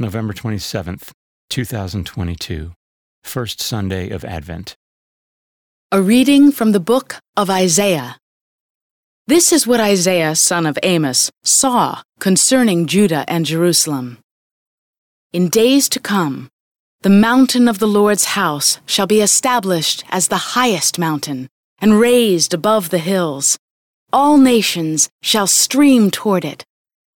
[0.00, 1.10] November 27th,
[1.50, 2.72] 2022,
[3.24, 4.76] First Sunday of Advent.
[5.90, 8.16] A reading from the book of Isaiah.
[9.26, 14.18] This is what Isaiah, son of Amos, saw concerning Judah and Jerusalem.
[15.32, 16.48] In days to come,
[17.02, 21.48] the mountain of the Lord's house shall be established as the highest mountain
[21.80, 23.58] and raised above the hills.
[24.12, 26.64] All nations shall stream toward it.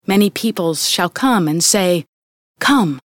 [0.05, 2.07] Many peoples shall come and say,
[2.63, 3.01] Come,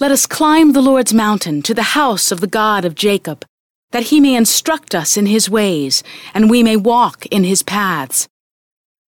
[0.00, 3.42] let us climb the Lord's mountain to the house of the God of Jacob,
[3.90, 6.02] that he may instruct us in his ways,
[6.34, 8.28] and we may walk in his paths.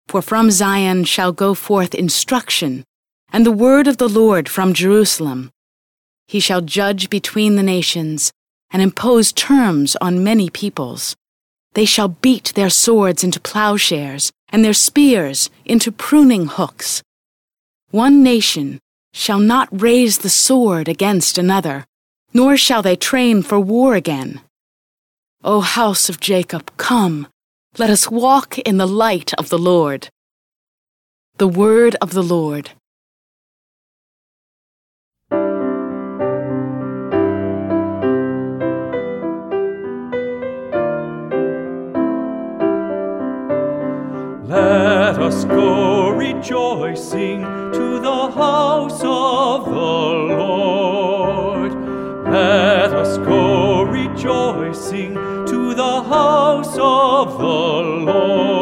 [0.06, 2.84] For from Zion shall go forth instruction,
[3.32, 5.50] and the word of the Lord from Jerusalem.
[6.28, 8.30] He shall judge between the nations,
[8.70, 11.16] and impose terms on many peoples.
[11.72, 17.02] They shall beat their swords into plowshares, and their spears into pruning hooks.
[17.90, 18.78] One nation
[19.12, 21.86] shall not raise the sword against another,
[22.32, 24.40] nor shall they train for war again.
[25.44, 27.26] O house of Jacob, come,
[27.78, 30.08] let us walk in the light of the Lord.
[31.36, 32.70] The word of the Lord.
[44.48, 51.72] Let us go rejoicing to the house of the Lord.
[52.30, 58.58] Let us go rejoicing to the house of the Lord.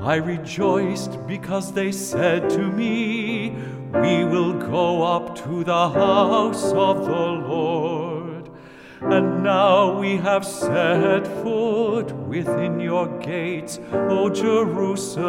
[0.00, 3.50] I rejoiced because they said to me,
[3.92, 8.15] We will go up to the house of the Lord.
[9.00, 15.22] And now we have set foot within your gates, O Jerusalem.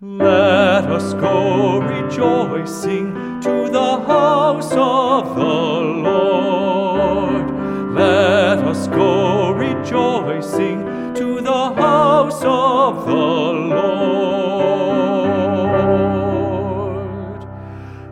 [0.00, 7.50] Let us go rejoicing to the house of the Lord.
[7.94, 13.94] Let us go rejoicing to the house of the Lord.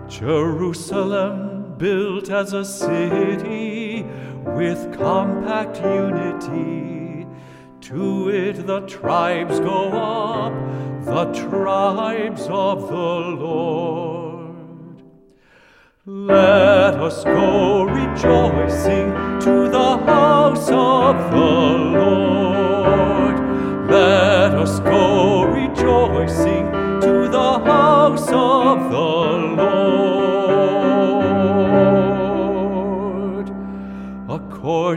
[0.08, 1.51] Jerusalem
[1.82, 4.06] built as a city
[4.56, 7.26] with compact unity.
[7.81, 10.53] To it the tribes go up,
[11.04, 13.12] the tribes of the
[13.44, 15.03] Lord.
[16.06, 19.09] Let us go rejoicing
[19.41, 21.53] to the house of the
[21.99, 23.37] Lord.
[23.91, 26.70] Let us go rejoicing
[27.00, 29.11] to the house of the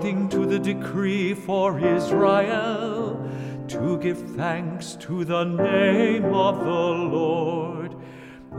[0.05, 3.27] According to the decree for Israel,
[3.69, 7.95] to give thanks to the name of the Lord.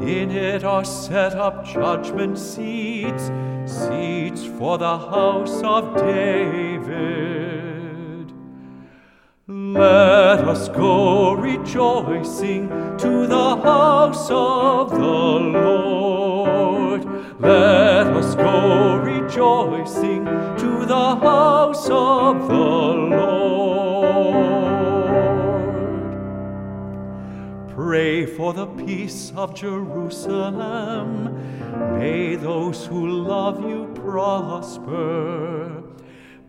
[0.01, 3.31] In it are set up judgment seats,
[3.65, 7.13] seats for the house of David.
[9.47, 12.69] Let us go rejoicing
[12.99, 14.99] to the house of the
[15.61, 17.05] Lord.
[17.41, 18.97] Let us go
[19.37, 23.29] rejoicing to the house of the Lord.
[27.69, 31.35] Pray for the peace of Jerusalem.
[31.99, 35.83] May those who love you prosper.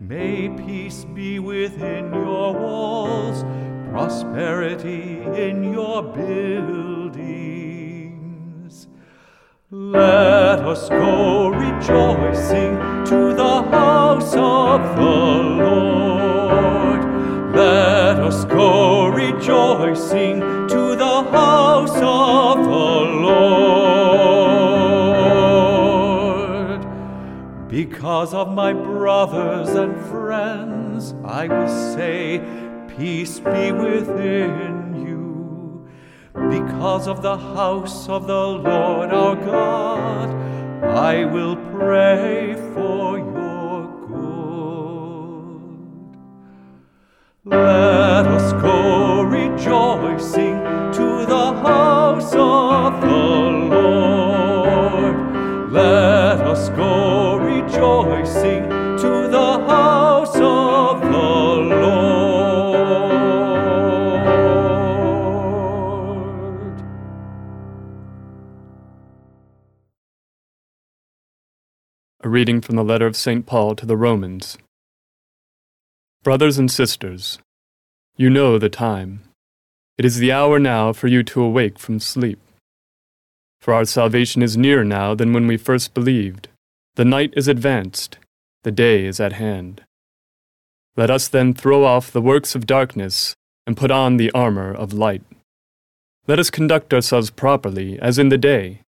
[0.00, 3.44] May peace be within your walls,
[3.90, 7.67] prosperity in your buildings.
[9.70, 15.02] Let us go rejoicing to the house of the
[15.62, 17.04] Lord.
[17.54, 22.70] Let us go rejoicing to the house of the
[26.70, 27.68] Lord.
[27.68, 32.40] Because of my brothers and friends, I will say,
[32.96, 34.77] Peace be within.
[36.50, 40.34] Because of the house of the Lord our God,
[40.84, 45.68] I will pray for your good.
[47.44, 50.56] Let us go rejoicing
[50.98, 53.08] to the house of the
[53.76, 55.16] Lord.
[55.70, 58.62] Let us go rejoicing
[59.02, 60.57] to the house of
[72.20, 73.46] A reading from the letter of St.
[73.46, 74.58] Paul to the Romans.
[76.24, 77.38] Brothers and sisters,
[78.16, 79.22] you know the time.
[79.96, 82.40] It is the hour now for you to awake from sleep.
[83.60, 86.48] For our salvation is nearer now than when we first believed.
[86.96, 88.18] The night is advanced,
[88.64, 89.82] the day is at hand.
[90.96, 94.92] Let us then throw off the works of darkness and put on the armor of
[94.92, 95.22] light.
[96.26, 98.80] Let us conduct ourselves properly as in the day,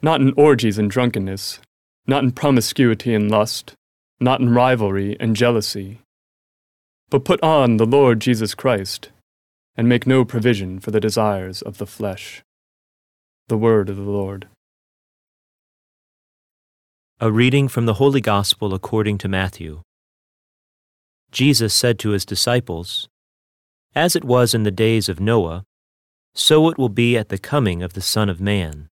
[0.00, 1.60] not in orgies and drunkenness,
[2.06, 3.74] not in promiscuity and lust,
[4.20, 6.00] not in rivalry and jealousy,
[7.10, 9.10] but put on the Lord Jesus Christ,
[9.76, 12.42] and make no provision for the desires of the flesh.
[13.48, 14.48] The Word of the Lord.
[17.20, 19.82] A reading from the Holy Gospel according to Matthew.
[21.30, 23.08] Jesus said to his disciples,
[23.94, 25.64] As it was in the days of Noah,
[26.34, 28.88] so it will be at the coming of the Son of Man.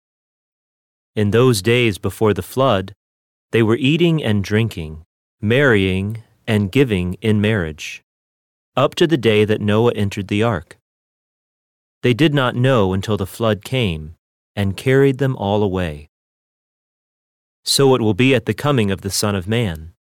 [1.15, 2.93] In those days before the flood,
[3.51, 5.03] they were eating and drinking,
[5.41, 8.03] marrying and giving in marriage,
[8.75, 10.77] up to the day that Noah entered the ark.
[12.01, 14.15] They did not know until the flood came
[14.55, 16.09] and carried them all away.
[17.65, 19.93] So it will be at the coming of the Son of Man.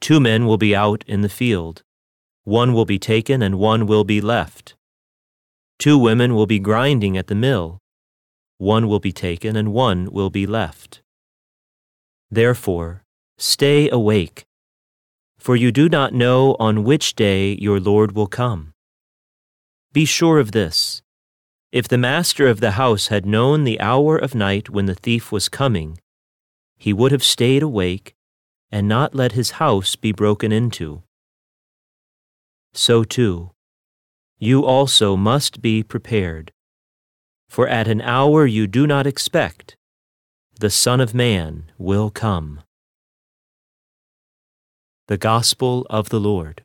[0.00, 1.82] Two men will be out in the field,
[2.44, 4.74] one will be taken and one will be left.
[5.78, 7.78] Two women will be grinding at the mill,
[8.58, 11.02] one will be taken and one will be left.
[12.30, 13.04] Therefore,
[13.38, 14.44] stay awake,
[15.38, 18.74] for you do not know on which day your Lord will come.
[19.92, 21.00] Be sure of this.
[21.72, 25.32] If the master of the house had known the hour of night when the thief
[25.32, 25.98] was coming,
[26.76, 28.14] he would have stayed awake
[28.70, 31.02] and not let his house be broken into.
[32.74, 33.52] So too,
[34.38, 36.52] you also must be prepared.
[37.48, 39.77] For at an hour you do not expect,
[40.60, 42.62] the Son of Man will come.
[45.06, 46.64] The Gospel of the Lord.